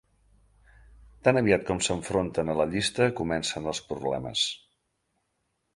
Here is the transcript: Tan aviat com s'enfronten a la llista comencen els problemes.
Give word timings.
Tan 1.27 1.41
aviat 1.41 1.67
com 1.67 1.81
s'enfronten 1.89 2.49
a 2.49 2.57
la 2.61 2.67
llista 2.73 3.11
comencen 3.21 3.73
els 3.75 3.87
problemes. 3.93 4.49